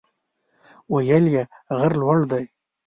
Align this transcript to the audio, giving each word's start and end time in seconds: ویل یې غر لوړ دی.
ویل 0.93 1.25
یې 1.35 1.43
غر 1.77 1.91
لوړ 2.01 2.19
دی. 2.31 2.45